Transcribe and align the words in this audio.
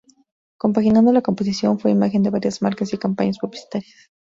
Compaginando 0.57 1.11
la 1.13 1.21
composición, 1.21 1.77
fue 1.77 1.91
imagen 1.91 2.23
de 2.23 2.31
varias 2.31 2.63
marcas 2.63 2.91
y 2.91 2.97
campañas 2.97 3.37
publicitarias. 3.37 4.09